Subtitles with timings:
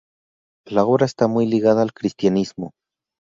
[0.65, 2.71] La obra está muy ligada al cristianismo.